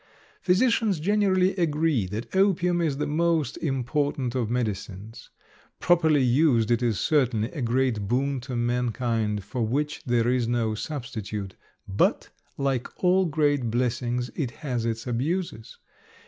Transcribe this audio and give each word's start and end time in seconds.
Physicians 0.41 0.99
generally 0.99 1.55
agree 1.57 2.07
that 2.07 2.35
opium 2.35 2.81
is 2.81 2.97
the 2.97 3.05
most 3.05 3.55
important 3.59 4.33
of 4.33 4.49
medicines. 4.49 5.29
Properly 5.79 6.23
used 6.23 6.71
it 6.71 6.81
is 6.81 6.99
certainly 6.99 7.51
a 7.51 7.61
great 7.61 8.07
boon 8.07 8.39
to 8.41 8.55
mankind, 8.55 9.43
for 9.43 9.61
which 9.61 10.01
there 10.03 10.27
is 10.27 10.47
no 10.47 10.73
substitute, 10.73 11.55
but, 11.87 12.29
like 12.57 12.87
all 13.03 13.27
great 13.27 13.69
blessings, 13.69 14.31
it 14.33 14.49
has 14.49 14.85
its 14.87 15.05
abuses. 15.05 15.77